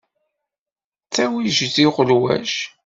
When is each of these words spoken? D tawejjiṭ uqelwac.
D 1.07 1.09
tawejjiṭ 1.13 1.75
uqelwac. 1.89 2.53